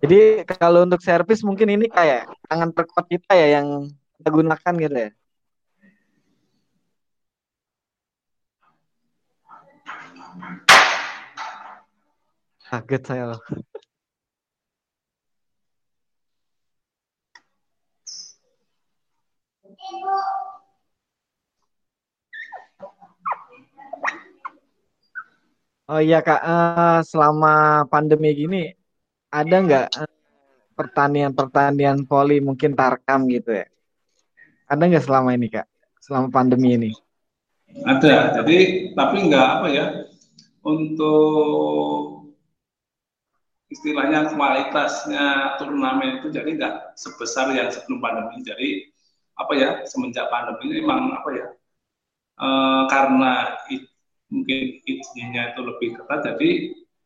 [0.02, 3.86] Jadi kalau untuk servis mungkin ini kayak tangan terkuat kita ya yang
[4.18, 5.10] kita gunakan gitu ya.
[12.66, 13.40] Kaget saya loh.
[25.86, 28.74] Oh iya kak, uh, selama pandemi gini
[29.30, 30.10] ada nggak uh,
[30.74, 33.70] pertanian-pertanian poli mungkin tarkam gitu ya?
[34.66, 35.70] Ada nggak selama ini kak,
[36.02, 36.90] selama pandemi ini?
[37.86, 39.86] Ada, jadi tapi nggak apa ya,
[40.66, 42.15] untuk
[43.76, 48.40] istilahnya kualitasnya turnamen itu jadi nggak sebesar yang sebelum pandemi.
[48.40, 48.88] Jadi
[49.36, 51.46] apa ya semenjak pandemi ini memang apa ya
[52.40, 52.48] e,
[52.88, 53.32] karena
[53.68, 53.84] it,
[54.32, 56.50] mungkin izinnya itu lebih ketat jadi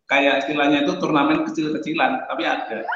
[0.07, 2.87] kayak istilahnya itu turnamen kecil-kecilan tapi ada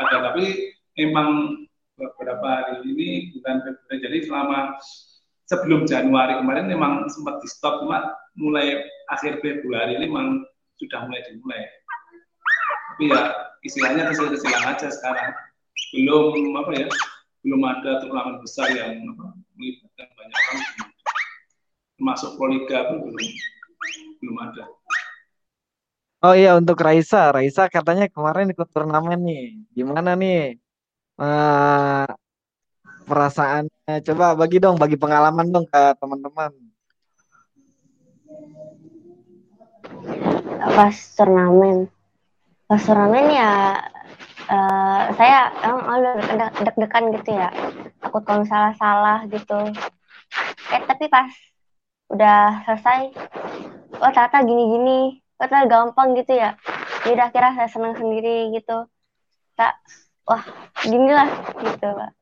[0.00, 1.60] ada tapi memang
[2.00, 4.80] beberapa hari ini bukan jadi selama
[5.48, 10.44] sebelum Januari kemarin memang sempat di stop cuma mulai akhir Februari ini memang
[10.80, 11.62] sudah mulai dimulai
[12.98, 13.30] tapi ya
[13.62, 15.30] istilahnya kecil-kecilan aja sekarang
[15.94, 16.90] belum apa ya
[17.46, 20.66] belum ada turnamen besar yang apa, melibatkan banyak orang
[21.94, 23.22] termasuk Proliga pun belum
[24.18, 24.66] belum ada
[26.26, 29.54] Oh iya untuk Raisa, Raisa katanya kemarin ikut turnamen nih.
[29.70, 30.58] Gimana nih
[31.14, 32.10] uh,
[33.06, 34.02] perasaannya?
[34.02, 36.50] Coba bagi dong, bagi pengalaman dong ke teman-teman.
[40.74, 41.86] Pas turnamen,
[42.68, 43.80] pas turnamen ya
[44.52, 46.04] uh, saya emang
[46.60, 47.48] deg-degan gitu ya.
[48.04, 49.72] Takut kalau salah salah gitu.
[50.68, 51.32] Eh tapi pas
[52.12, 53.16] udah selesai
[54.04, 55.16] oh ternyata gini-gini.
[55.40, 56.60] Oh ternyata gampang gitu ya.
[57.08, 58.84] Jadi udah kira saya senang sendiri gitu.
[59.56, 59.72] Tak
[60.28, 60.44] wah
[60.84, 61.28] gini lah
[61.64, 62.12] gitu pak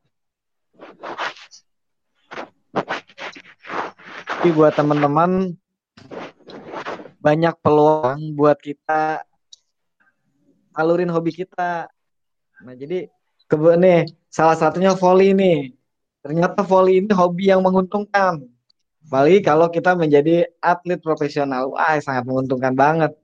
[4.37, 5.59] Jadi buat teman-teman
[7.19, 9.26] banyak peluang buat kita
[10.77, 11.89] alurin hobi kita.
[12.61, 13.09] Nah, jadi
[13.49, 13.73] kebe
[14.29, 15.73] salah satunya volley nih.
[16.21, 18.45] Ternyata volley ini hobi yang menguntungkan.
[19.07, 21.73] Apalagi kalau kita menjadi atlet profesional.
[21.73, 23.17] Wah, sangat menguntungkan banget.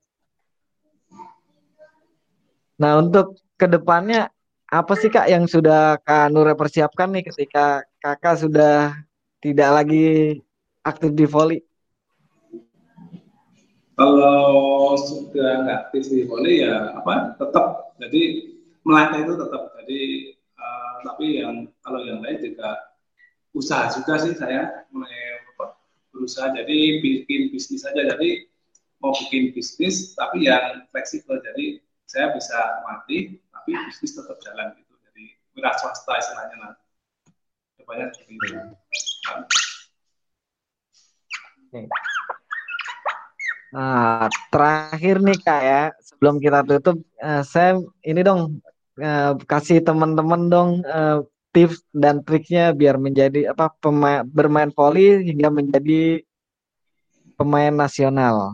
[2.82, 4.34] Nah, untuk ke depannya
[4.66, 8.98] apa sih Kak yang sudah Kak Nure persiapkan nih ketika Kakak sudah
[9.38, 10.40] tidak lagi
[10.82, 11.62] aktif di volley?
[13.94, 17.94] Kalau sudah nggak aktif di volley ya apa tetap.
[18.02, 18.22] Jadi
[18.82, 19.64] melatih itu tetap.
[19.82, 20.02] Jadi
[20.58, 22.98] uh, tapi yang kalau yang lain juga
[23.54, 24.90] usaha juga sih saya.
[24.90, 25.46] Mulai
[26.10, 26.54] berusaha.
[26.58, 28.50] Jadi bikin bisnis saja jadi
[28.98, 31.38] mau bikin bisnis tapi yang fleksibel.
[31.38, 31.78] Jadi
[32.10, 32.58] saya bisa
[32.90, 34.94] mati tapi bisnis tetap jalan gitu.
[35.06, 36.84] Jadi wira swasta istilahnya nanti
[37.78, 38.58] depannya seperti itu.
[43.74, 48.62] Nah, terakhir nih kak ya, sebelum kita tutup, uh, saya ini dong
[49.02, 55.50] uh, kasih teman-teman dong uh, tips dan triknya biar menjadi apa pemain bermain voli hingga
[55.50, 56.22] menjadi
[57.34, 58.54] pemain nasional.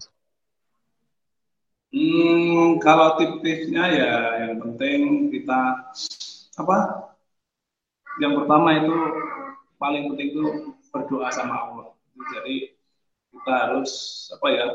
[1.91, 4.13] Hmm, kalau tips-tipsnya ya
[4.47, 5.91] yang penting kita
[6.55, 6.77] apa?
[8.23, 8.95] Yang pertama itu
[9.75, 10.43] paling penting itu
[10.95, 11.88] berdoa sama Allah.
[12.36, 12.72] Jadi
[13.36, 13.91] kita harus
[14.32, 14.67] apa ya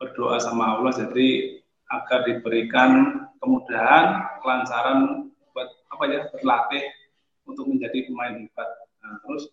[0.00, 1.60] berdoa sama Allah jadi
[1.92, 6.84] agar diberikan kemudahan, kelancaran buat apa ya berlatih
[7.44, 8.68] untuk menjadi pemain hebat.
[9.04, 9.44] Nah, terus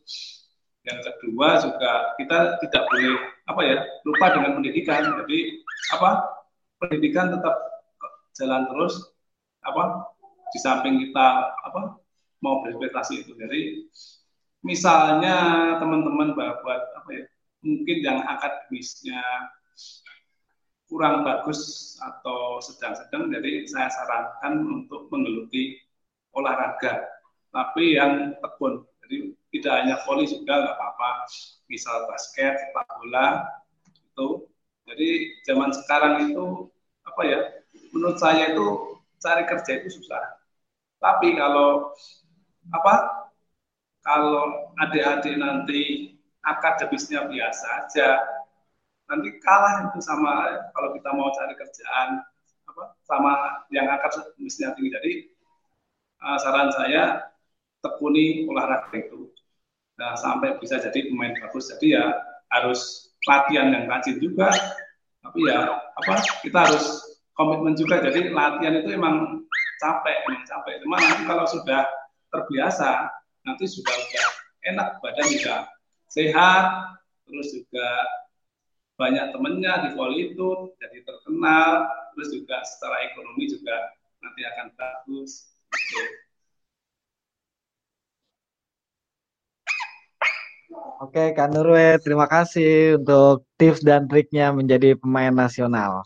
[0.88, 3.12] yang kedua juga kita tidak boleh
[3.52, 3.78] apa ya
[4.08, 5.04] lupa dengan pendidikan.
[5.24, 5.40] Jadi
[5.92, 6.10] apa
[6.80, 7.56] pendidikan tetap
[8.40, 8.94] jalan terus
[9.66, 10.14] apa
[10.56, 11.28] di samping kita
[11.68, 12.00] apa
[12.40, 13.36] mau berprestasi itu.
[13.36, 13.84] Jadi
[14.64, 15.36] misalnya
[15.82, 17.26] teman-teman buat apa ya
[17.66, 19.20] mungkin yang akademisnya
[20.88, 25.76] kurang bagus atau sedang-sedang, jadi saya sarankan untuk menggeluti
[26.32, 27.04] olahraga,
[27.52, 28.88] tapi yang tekun.
[29.04, 31.10] Jadi tidak hanya voli juga nggak apa-apa,
[31.68, 33.48] misal basket, sepak bola,
[33.88, 34.48] itu.
[34.88, 35.10] Jadi
[35.44, 36.72] zaman sekarang itu
[37.04, 37.40] apa ya?
[37.92, 40.24] Menurut saya itu cari kerja itu susah.
[41.04, 41.92] Tapi kalau
[42.72, 42.96] apa?
[44.08, 48.24] Kalau adik-adik nanti akademisnya biasa aja,
[49.08, 52.22] nanti kalah itu sama kalau kita mau cari kerjaan
[52.68, 54.92] apa sama yang akan mestinya tinggi.
[54.92, 55.12] Jadi
[56.24, 57.32] uh, saran saya
[57.80, 59.32] tekuni olahraga itu
[59.96, 61.72] nah, sampai bisa jadi pemain bagus.
[61.72, 62.12] Jadi ya
[62.52, 64.52] harus latihan yang rajin juga.
[65.24, 66.86] Tapi ya apa kita harus
[67.36, 68.04] komitmen juga.
[68.04, 69.48] Jadi latihan itu emang
[69.80, 70.74] capek, emang capek.
[70.84, 71.88] Cuma nanti kalau sudah
[72.28, 73.08] terbiasa,
[73.48, 74.26] nanti sudah sudah
[74.68, 75.56] enak badan juga
[76.12, 76.92] sehat,
[77.28, 77.88] terus juga
[78.98, 81.86] banyak temennya di voli itu jadi terkenal,
[82.18, 83.94] terus juga secara ekonomi juga
[84.26, 85.54] nanti akan bagus.
[85.70, 86.02] Oke.
[90.98, 96.02] Oke, Kak Nurwe, terima kasih untuk tips dan triknya menjadi pemain nasional.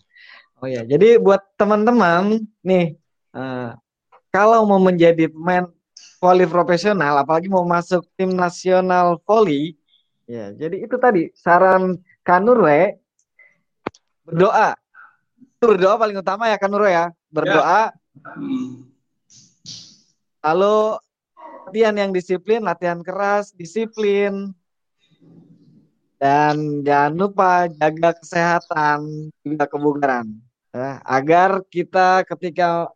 [0.60, 3.00] Oh ya, jadi buat teman-teman nih,
[3.32, 3.72] uh,
[4.36, 5.64] kalau mau menjadi pemain
[6.20, 9.80] voli profesional, apalagi mau masuk tim nasional voli,
[10.28, 12.98] ya, jadi itu tadi saran Kanurwe
[14.26, 14.78] berdoa.
[15.62, 17.94] Berdoa paling utama ya Kanurwe ya, berdoa.
[17.94, 17.94] Ya.
[20.42, 20.98] Lalu
[21.70, 24.54] latihan yang disiplin, latihan keras, disiplin,
[26.18, 30.30] dan jangan lupa jaga kesehatan juga kebugaran
[30.70, 32.90] ya, agar kita ketika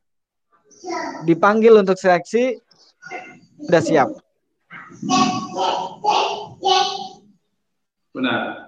[1.25, 2.61] dipanggil untuk seleksi
[3.61, 4.09] sudah siap.
[8.13, 8.64] Benar.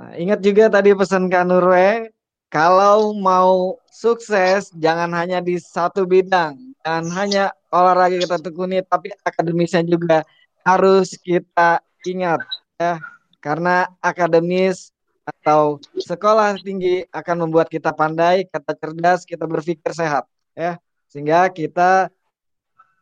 [0.00, 2.08] Nah, ingat juga tadi pesan Kanurwe,
[2.48, 9.84] kalau mau sukses jangan hanya di satu bidang, jangan hanya olahraga kita tekuni, tapi akademisnya
[9.84, 10.24] juga
[10.64, 12.40] harus kita ingat
[12.80, 12.96] ya.
[13.44, 14.88] Karena akademis
[15.24, 20.24] atau sekolah tinggi akan membuat kita pandai, kita cerdas, kita berpikir sehat
[20.56, 20.80] ya.
[21.12, 22.08] Sehingga kita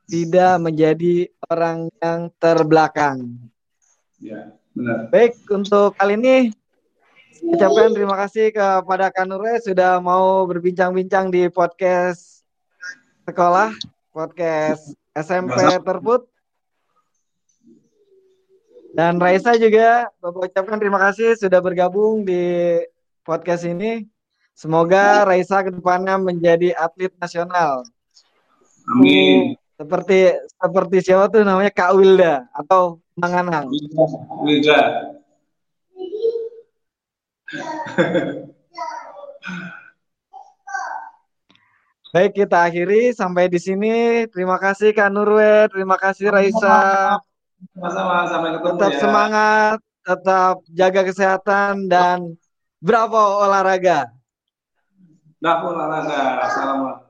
[0.08, 3.38] tidak menjadi orang yang terbelakang.
[4.18, 4.98] Ya, benar.
[5.10, 6.36] Baik, untuk kali ini
[7.50, 12.46] ucapkan terima kasih kepada Kanure sudah mau berbincang-bincang di podcast
[13.26, 13.74] sekolah,
[14.14, 16.30] podcast SMP Terput.
[18.94, 22.78] Dan Raisa juga Bapak ucapkan terima kasih sudah bergabung di
[23.26, 24.06] podcast ini.
[24.58, 27.86] Semoga Raisa ke depannya menjadi atlet nasional.
[28.90, 29.54] Amin.
[29.78, 33.70] Seperti seperti siapa tuh namanya Kak Wilda atau Manganang.
[34.42, 34.80] Wilda.
[42.08, 44.26] Baik, kita akhiri sampai di sini.
[44.34, 47.14] Terima kasih Kak Nurwe, terima kasih Raisa.
[47.70, 48.98] Sama-sama, sampai ketemu tetap ya.
[48.98, 52.34] semangat, tetap jaga kesehatan dan
[52.82, 54.10] bravo olahraga.
[55.38, 56.42] Bravo olahraga.
[56.42, 57.07] Assalamualaikum.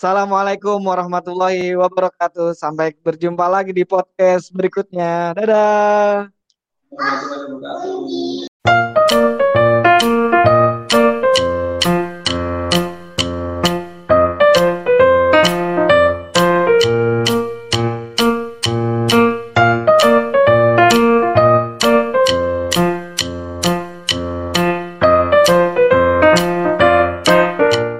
[0.00, 2.56] Assalamualaikum warahmatullahi wabarakatuh.
[2.56, 5.36] Sampai berjumpa lagi di podcast berikutnya.
[5.36, 6.32] Dadah.